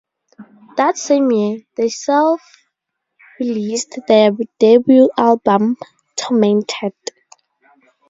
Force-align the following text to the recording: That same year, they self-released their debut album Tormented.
That 0.77 0.97
same 0.97 1.29
year, 1.31 1.59
they 1.77 1.89
self-released 1.89 3.99
their 4.07 4.31
debut 4.57 5.11
album 5.15 5.77
Tormented. 6.15 6.93